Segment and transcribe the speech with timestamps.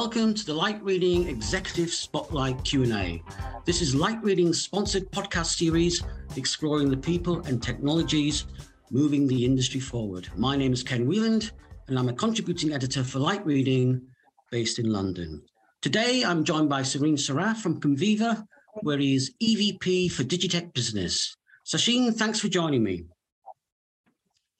[0.00, 3.22] Welcome to the Light Reading Executive Spotlight Q&A.
[3.64, 6.02] This is Light Reading's sponsored podcast series
[6.36, 8.44] exploring the people and technologies
[8.90, 10.28] moving the industry forward.
[10.36, 11.52] My name is Ken Wieland
[11.88, 14.02] and I'm a contributing editor for Light Reading
[14.50, 15.42] based in London.
[15.80, 18.44] Today I'm joined by Sachin Saraf from Comviva,
[18.82, 21.34] where he is EVP for Digitech Business.
[21.64, 23.06] Sachin, thanks for joining me.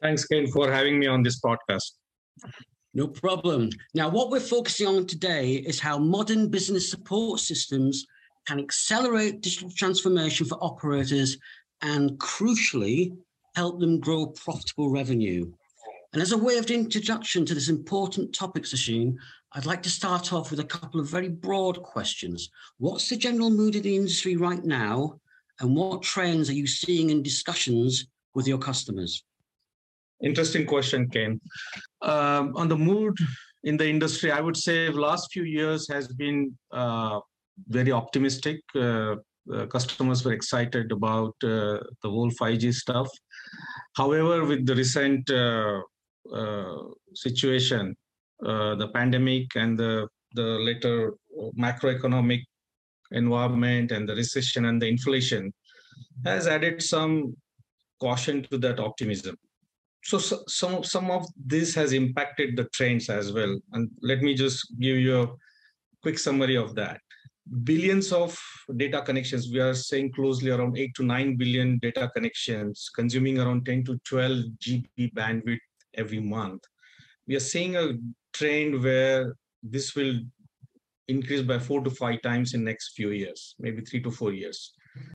[0.00, 1.92] Thanks, Ken, for having me on this podcast.
[2.96, 3.68] No problem.
[3.92, 8.06] Now, what we're focusing on today is how modern business support systems
[8.46, 11.36] can accelerate digital transformation for operators
[11.82, 13.14] and, crucially,
[13.54, 15.52] help them grow profitable revenue.
[16.14, 19.14] And as a way of introduction to this important topic, Sachin,
[19.52, 22.48] I'd like to start off with a couple of very broad questions.
[22.78, 25.20] What's the general mood in the industry right now?
[25.60, 29.22] And what trends are you seeing in discussions with your customers?
[30.22, 31.40] Interesting question, Ken.
[32.02, 33.16] Um, on the mood
[33.64, 37.20] in the industry, I would say the last few years has been uh,
[37.68, 38.60] very optimistic.
[38.74, 39.16] Uh,
[39.52, 43.08] uh, customers were excited about uh, the whole 5G stuff.
[43.96, 45.80] However, with the recent uh,
[47.14, 47.96] situation,
[48.40, 51.14] the pandemic and the the later
[51.58, 52.42] macroeconomic
[53.12, 55.52] environment and the recession and the inflation
[56.24, 57.34] has added some
[58.00, 59.34] caution to that optimism
[60.06, 63.58] so, so some some of this has impacted the trends as well.
[63.72, 65.28] And let me just give you a
[66.00, 67.00] quick summary of that.
[67.64, 68.38] Billions of
[68.76, 73.66] data connections we are saying closely around 8 to 9 billion data connections consuming around
[73.66, 76.62] 10 to 12 gb bandwidth every month.
[77.26, 77.94] We are seeing a
[78.32, 80.20] trend where this will
[81.08, 84.72] increase by 4 to 5 times in next few years maybe 3 to 4 years.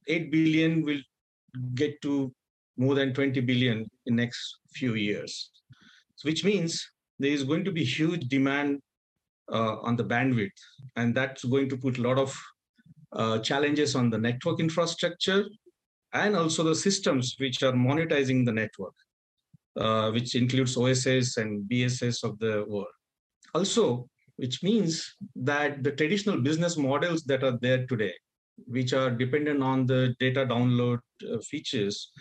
[0.07, 1.01] 8 billion will
[1.75, 2.33] get to
[2.81, 5.51] more than 20 billion in next few years,
[6.23, 6.71] which means
[7.19, 8.79] there is going to be huge demand
[9.51, 10.59] uh, on the bandwidth,
[10.95, 12.35] and that's going to put a lot of
[13.13, 15.43] uh, challenges on the network infrastructure
[16.13, 18.93] and also the systems which are monetizing the network,
[19.77, 22.95] uh, which includes OSS and BSS of the world.
[23.53, 28.13] Also, which means that the traditional business models that are there today,
[28.65, 30.99] which are dependent on the data download
[31.31, 32.11] uh, features,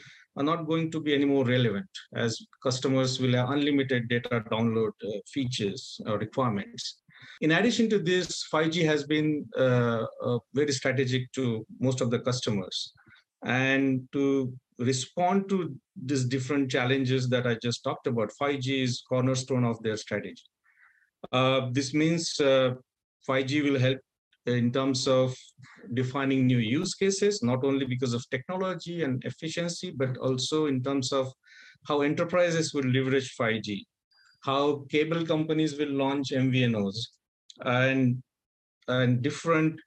[0.40, 4.92] are not going to be any more relevant as customers will have unlimited data download
[5.06, 7.02] uh, features or requirements.
[7.42, 12.20] In addition to this, 5G has been uh, uh, very strategic to most of the
[12.20, 12.92] customers.
[13.44, 19.64] And to respond to these different challenges that I just talked about, 5G is cornerstone
[19.64, 20.42] of their strategy.
[21.32, 23.98] Uh, this means 5G uh, will help
[24.46, 25.34] in terms of
[25.94, 31.12] defining new use cases, not only because of technology and efficiency, but also in terms
[31.12, 31.32] of
[31.86, 33.84] how enterprises will leverage 5G,
[34.42, 36.96] how cable companies will launch MVNOs,
[37.64, 38.22] and,
[38.88, 39.80] and different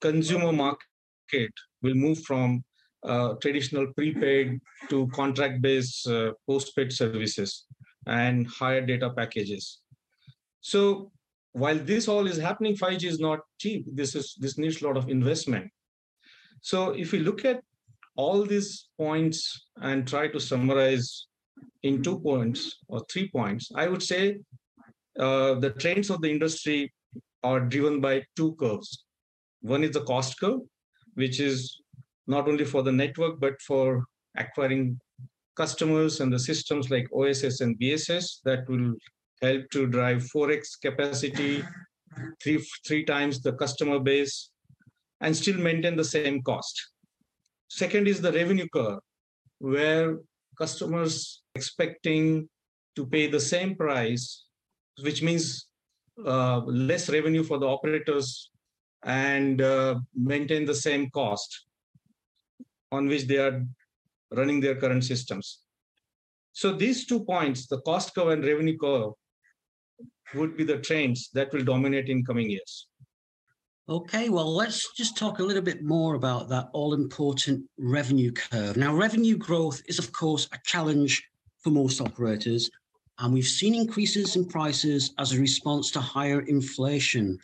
[0.00, 1.52] consumer market
[1.82, 2.64] will move from
[3.04, 7.66] uh, traditional prepaid to contract-based uh, postpaid services
[8.06, 9.80] and higher data packages.
[10.60, 11.12] So
[11.58, 13.86] while this all is happening, 5G is not cheap.
[13.92, 15.70] This is this needs a lot of investment.
[16.60, 17.60] So if we look at
[18.16, 19.38] all these points
[19.80, 21.26] and try to summarize
[21.82, 24.38] in two points or three points, I would say
[25.18, 26.92] uh, the trends of the industry
[27.42, 29.04] are driven by two curves.
[29.60, 30.60] One is the cost curve,
[31.14, 31.80] which is
[32.26, 34.04] not only for the network, but for
[34.36, 35.00] acquiring
[35.56, 38.94] customers and the systems like OSS and BSS that will
[39.42, 41.62] help to drive 4x capacity,
[42.42, 44.50] three, three times the customer base,
[45.20, 46.90] and still maintain the same cost.
[47.68, 49.00] Second is the revenue curve,
[49.58, 50.18] where
[50.56, 52.48] customers expecting
[52.96, 54.44] to pay the same price,
[55.02, 55.68] which means
[56.26, 58.50] uh, less revenue for the operators
[59.04, 61.66] and uh, maintain the same cost
[62.90, 63.64] on which they are
[64.32, 65.60] running their current systems.
[66.52, 69.12] So these two points, the cost curve and revenue curve,
[70.34, 72.86] would be the trends that will dominate in coming years.
[73.88, 78.76] Okay, well, let's just talk a little bit more about that all important revenue curve.
[78.76, 81.26] Now, revenue growth is, of course, a challenge
[81.62, 82.70] for most operators,
[83.18, 87.38] and we've seen increases in prices as a response to higher inflation.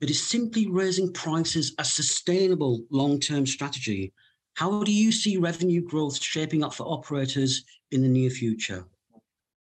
[0.00, 4.12] But is simply raising prices a sustainable long term strategy?
[4.54, 8.86] How do you see revenue growth shaping up for operators in the near future?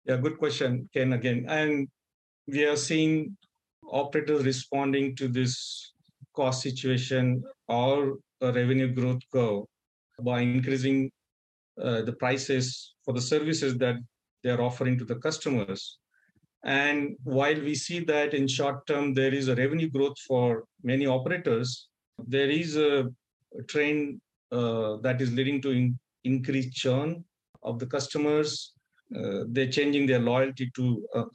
[0.05, 1.45] Yeah, good question, Ken, again.
[1.47, 1.87] And
[2.47, 3.35] we are seeing
[3.91, 5.93] operators responding to this
[6.35, 9.63] cost situation or revenue growth curve
[10.21, 11.11] by increasing
[11.81, 13.95] uh, the prices for the services that
[14.43, 15.97] they are offering to the customers
[16.65, 21.05] And while we see that in short term, there is a revenue growth for many
[21.05, 21.87] operators,
[22.27, 23.05] there is a
[23.67, 24.19] trend
[24.51, 27.23] uh, that is leading to in, increased churn
[27.61, 28.73] of the customers.
[29.13, 31.25] Uh, they're changing their loyalty to uh,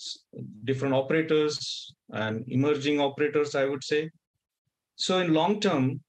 [0.65, 4.11] different operators and emerging operators, I would say.
[4.97, 6.01] So in long term,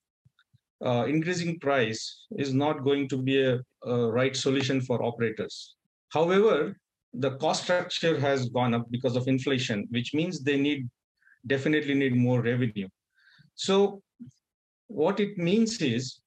[0.83, 5.75] uh, increasing price is not going to be a, a right solution for operators.
[6.09, 6.75] However,
[7.13, 10.89] the cost structure has gone up because of inflation, which means they need
[11.45, 12.87] definitely need more revenue.
[13.55, 14.01] So
[14.87, 16.21] what it means is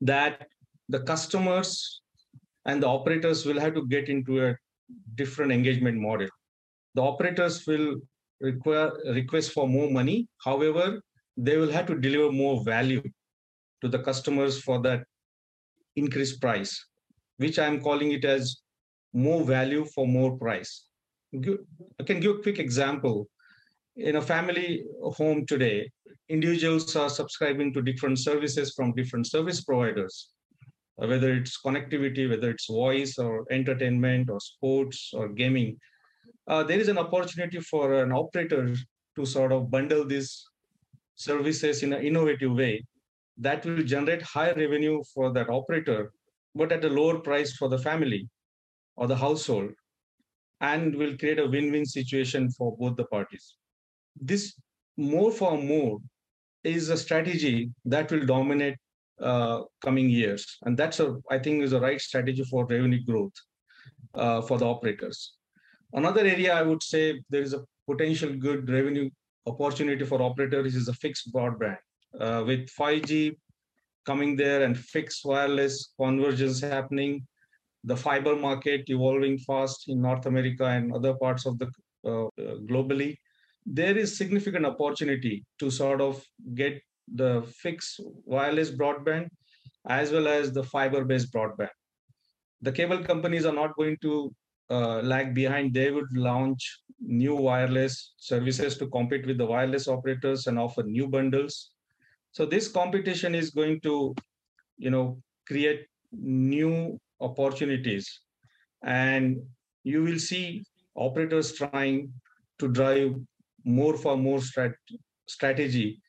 [0.00, 0.46] that
[0.88, 2.01] the customers
[2.66, 4.56] and the operators will have to get into a
[5.14, 6.28] different engagement model.
[6.94, 7.96] The operators will
[8.40, 10.28] require request for more money.
[10.44, 11.00] However,
[11.36, 13.02] they will have to deliver more value
[13.80, 15.04] to the customers for that
[15.96, 16.86] increased price,
[17.38, 18.58] which I'm calling it as
[19.12, 20.86] more value for more price.
[21.34, 23.28] I can give a quick example.
[23.96, 25.90] In a family home today,
[26.28, 30.30] individuals are subscribing to different services from different service providers,
[30.96, 35.76] whether it's connectivity, whether it's voice or entertainment or sports or gaming.
[36.48, 38.74] Uh, there is an opportunity for an operator
[39.16, 40.44] to sort of bundle these
[41.14, 42.84] services in an innovative way
[43.38, 46.12] that will generate high revenue for that operator,
[46.54, 48.28] but at a lower price for the family
[48.96, 49.70] or the household,
[50.60, 53.56] and will create a win-win situation for both the parties.
[54.20, 54.54] This
[54.96, 55.98] more for more
[56.64, 58.76] is a strategy that will dominate
[59.22, 63.32] uh, coming years, and that's a I think is the right strategy for revenue growth
[64.14, 65.34] uh, for the operators.
[65.92, 69.10] Another area I would say there is a potential good revenue
[69.46, 71.78] opportunity for operators is a fixed broadband
[72.18, 73.36] uh, with 5G
[74.04, 77.26] coming there and fixed wireless convergence happening,
[77.84, 81.66] the fiber market evolving fast in North America and other parts of the
[82.04, 82.26] uh,
[82.68, 83.16] globally,
[83.64, 86.22] there is significant opportunity to sort of
[86.54, 89.28] get the fixed wireless broadband
[89.88, 91.70] as well as the fiber-based broadband.
[92.60, 94.34] The cable companies are not going to
[94.70, 95.74] uh, lag behind.
[95.74, 101.08] They would launch new wireless services to compete with the wireless operators and offer new
[101.08, 101.72] bundles
[102.32, 104.14] so this competition is going to,
[104.78, 108.20] you know, create new opportunities,
[108.82, 109.36] and
[109.84, 110.64] you will see
[110.94, 112.10] operators trying
[112.58, 113.14] to drive
[113.64, 114.96] more for more strat-
[115.28, 116.00] strategy,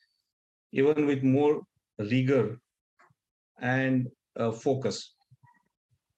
[0.74, 1.62] even with more
[1.98, 2.58] rigor
[3.60, 5.14] and uh, focus.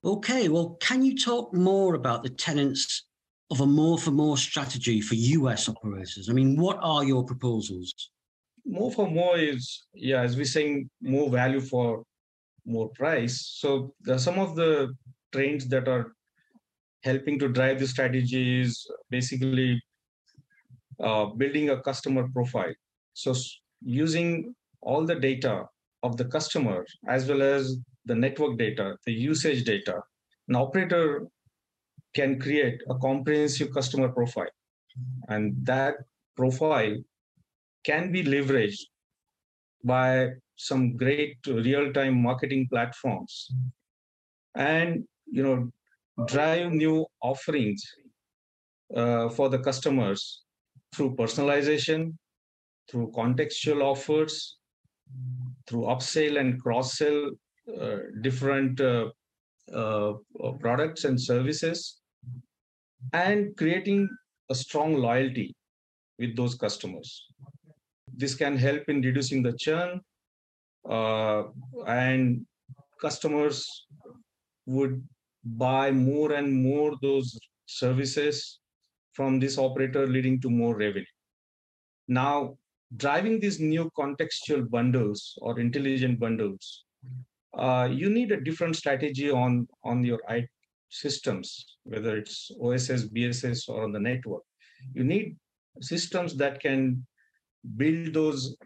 [0.05, 3.05] Okay, well, can you talk more about the tenets
[3.53, 6.29] of a more for more strategy for US operators?
[6.29, 8.11] I mean, what are your proposals?
[8.67, 12.03] more for more is yeah as we're saying more value for
[12.65, 14.93] more price so there are some of the
[15.33, 16.13] trends that are
[17.05, 19.81] helping to drive the strategy is basically
[20.99, 22.75] uh, building a customer profile
[23.15, 23.33] so
[23.83, 25.65] using all the data
[26.03, 30.01] of the customer as well as the network data the usage data.
[30.49, 31.27] An operator
[32.15, 34.55] can create a comprehensive customer profile
[35.29, 35.95] and that
[36.37, 36.97] profile
[37.85, 38.83] can be leveraged
[39.85, 43.51] by some great real-time marketing platforms
[44.55, 45.71] and you know
[46.27, 47.85] drive new offerings
[48.95, 50.43] uh, for the customers
[50.95, 52.15] through personalization
[52.89, 54.57] through contextual offers
[55.67, 57.31] through upsell and cross sell
[57.81, 59.09] uh, different uh,
[59.75, 60.13] uh,
[60.61, 62.01] products and services
[63.13, 64.09] and creating
[64.51, 65.55] a strong loyalty
[66.19, 67.27] with those customers.
[68.15, 70.01] This can help in reducing the churn
[70.89, 71.45] uh,
[71.87, 72.47] and
[73.01, 73.87] customers
[74.67, 75.03] would
[75.45, 78.61] buy more and more those services
[79.13, 81.05] from this operator leading to more revenue.
[82.09, 82.57] Now
[82.97, 86.85] driving these new contextual bundles or intelligent bundles
[87.59, 90.49] uh, you need a different strategy on on your IT
[90.91, 94.43] systems whether it's oss bss or on the network.
[94.95, 95.37] You need
[95.81, 97.07] systems that can
[97.77, 98.57] build those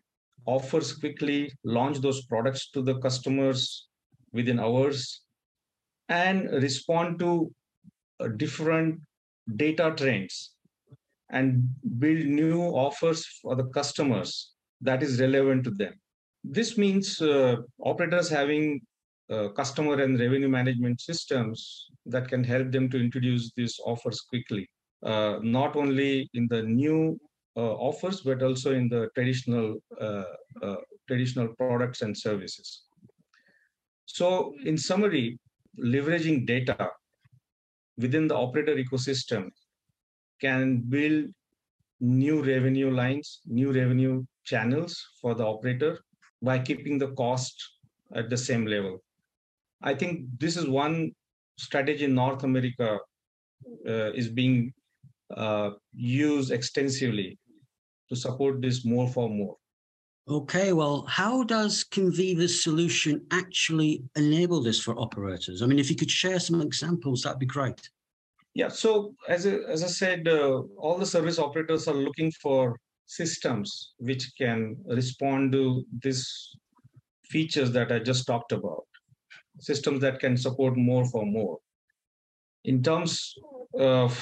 [0.47, 3.87] offers quickly, launch those products to the customers
[4.33, 5.23] within hours,
[6.09, 7.53] and respond to
[8.21, 9.01] uh, different
[9.57, 10.53] data trends
[11.33, 11.69] and
[11.99, 15.95] build new offers for the customers that is relevant to them.
[16.43, 18.81] This means uh, operators having
[19.31, 24.69] uh, customer and revenue management systems that can help them to introduce these offers quickly,
[25.05, 27.19] uh, not only in the new
[27.57, 30.25] uh, offers, but also in the traditional uh,
[30.63, 32.85] uh, traditional products and services.
[34.07, 35.39] So, in summary,
[35.79, 36.89] leveraging data
[37.99, 39.51] within the operator ecosystem
[40.41, 41.27] can build
[42.01, 45.99] new revenue lines, new revenue channels for the operator
[46.43, 47.55] by keeping the cost
[48.15, 49.03] at the same level.
[49.83, 51.13] I think this is one
[51.59, 52.99] strategy in North America
[53.87, 54.73] uh, is being
[55.37, 57.39] uh, used extensively
[58.09, 59.57] to support this more for more.
[60.29, 65.63] Okay, well, how does Comviva's solution actually enable this for operators?
[65.63, 67.91] I mean, if you could share some examples, that'd be great.
[68.55, 72.77] Yeah, so as I, as I said, uh, all the service operators are looking for
[73.07, 76.51] systems which can respond to these
[77.25, 78.87] features that I just talked about,
[79.61, 81.59] systems that can support more for more.
[82.65, 83.35] In terms
[83.79, 84.21] of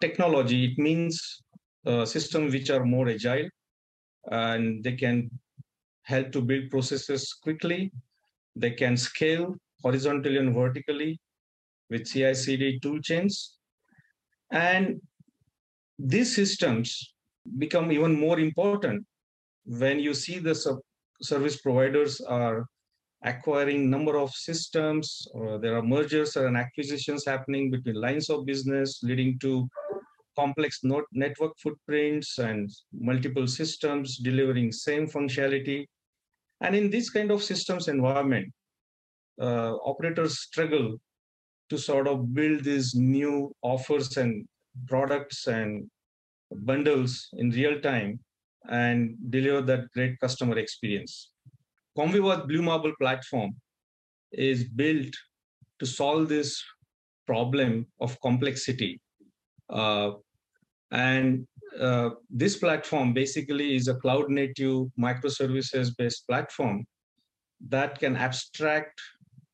[0.00, 1.42] technology, it means
[1.86, 3.48] uh, systems which are more agile
[4.30, 5.30] and they can
[6.02, 7.92] help to build processes quickly.
[8.56, 11.20] They can scale horizontally and vertically
[11.90, 13.58] with CI/CD tool chains.
[14.50, 15.00] And
[15.98, 17.14] these systems
[17.58, 19.06] become even more important
[19.64, 20.54] when you see the
[21.20, 22.66] service providers are
[23.24, 29.00] acquiring number of systems or there are mergers and acquisitions happening between lines of business
[29.02, 29.68] leading to
[30.36, 30.80] complex
[31.12, 35.84] network footprints and multiple systems delivering same functionality
[36.60, 38.48] and in this kind of systems environment
[39.40, 40.96] uh, operators struggle
[41.70, 44.46] to sort of build these new offers and
[44.86, 45.88] products and
[46.52, 48.18] bundles in real time
[48.70, 51.30] and deliver that great customer experience.
[51.96, 53.50] Comviva's Blue Marble platform
[54.32, 55.12] is built
[55.78, 56.62] to solve this
[57.26, 59.00] problem of complexity.
[59.70, 60.12] Uh,
[60.90, 61.46] and
[61.78, 66.84] uh, this platform basically is a cloud native microservices based platform
[67.68, 69.00] that can abstract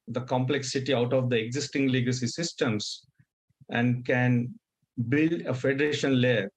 [0.08, 3.06] the complexity out of the existing legacy systems
[3.70, 4.52] and can
[5.08, 6.50] build a federation layer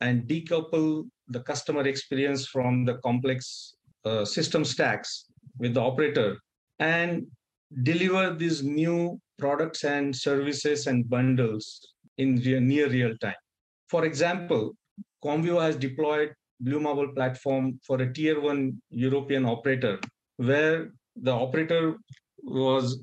[0.00, 3.74] and decouple the customer experience from the complex
[4.04, 5.26] uh, system stacks
[5.58, 6.36] with the operator
[6.78, 7.26] and
[7.82, 11.80] deliver these new products and services and bundles
[12.18, 13.34] in near real time.
[13.88, 14.74] For example,
[15.24, 19.98] Comviva has deployed Blue Marble platform for a tier one European operator
[20.36, 21.96] where the operator
[22.42, 23.02] was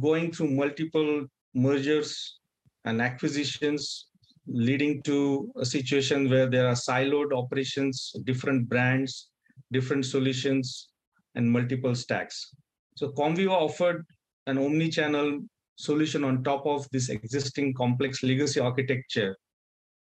[0.00, 2.38] going through multiple mergers
[2.84, 4.08] and acquisitions
[4.46, 9.28] leading to a situation where there are siloed operations, different brands,
[9.70, 10.88] different solutions,
[11.34, 12.54] and multiple stacks.
[12.96, 14.04] So Comviva offered
[14.46, 15.40] an omni-channel
[15.76, 19.36] solution on top of this existing complex legacy architecture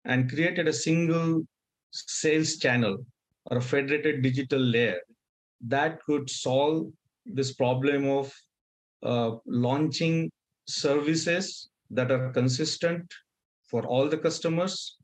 [0.04, 1.42] and created a single
[1.90, 3.04] sales channel
[3.46, 4.98] or a federated digital layer
[5.60, 6.90] that could solve
[7.24, 8.32] this problem of
[9.02, 10.30] uh, launching
[10.66, 13.04] services that are consistent
[13.68, 14.96] for all the customers,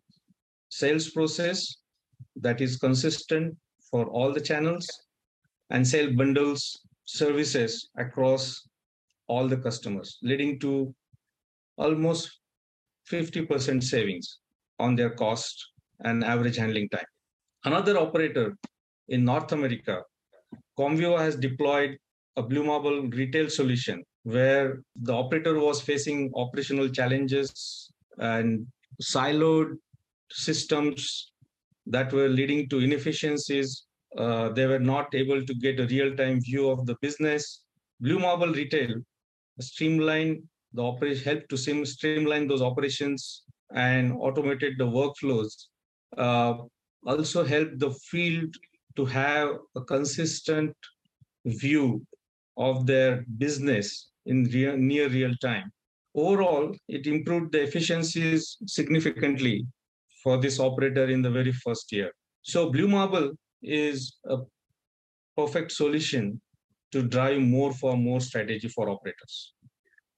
[0.68, 1.76] sales process
[2.36, 3.56] that is consistent
[3.90, 4.86] for all the channels,
[5.70, 8.68] and sale bundles services across
[9.28, 10.94] all the customers, leading to
[11.76, 12.40] almost
[13.10, 14.38] 50% savings
[14.78, 17.10] on their cost and average handling time.
[17.64, 18.56] Another operator
[19.08, 20.02] in North America,
[20.78, 21.98] Comviva has deployed
[22.38, 28.66] a Blue Marble retail solution where the operator was facing operational challenges and
[29.02, 29.70] siloed
[30.30, 31.32] systems
[31.86, 33.84] that were leading to inefficiencies.
[34.16, 37.64] Uh, they were not able to get a real-time view of the business.
[38.00, 38.94] Blue Marble Retail
[39.60, 40.42] streamlined
[40.74, 45.52] the operation, helped to sim- streamline those operations and automated the workflows.
[46.16, 46.54] Uh,
[47.06, 48.54] also helped the field
[48.96, 50.76] to have a consistent
[51.46, 52.06] view
[52.58, 55.72] of their business in real, near real time.
[56.14, 59.66] Overall, it improved the efficiencies significantly
[60.22, 62.10] for this operator in the very first year.
[62.42, 64.38] So Blue Marble is a
[65.36, 66.40] perfect solution
[66.92, 69.52] to drive more for more strategy for operators.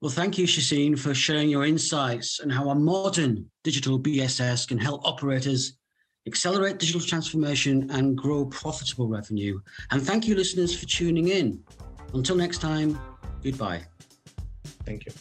[0.01, 4.79] Well, thank you, Sachin, for sharing your insights and how a modern digital BSS can
[4.79, 5.75] help operators
[6.27, 9.61] accelerate digital transformation and grow profitable revenue.
[9.91, 11.63] And thank you, listeners, for tuning in.
[12.13, 12.99] Until next time,
[13.43, 13.85] goodbye.
[14.85, 15.13] Thank you.